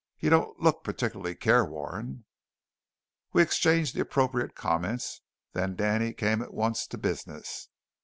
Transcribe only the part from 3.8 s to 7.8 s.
the appropriate comments; then Danny came at once to business.